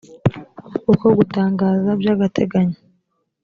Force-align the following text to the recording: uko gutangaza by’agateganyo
uko 0.91 1.05
gutangaza 1.17 1.89
by’agateganyo 2.01 2.77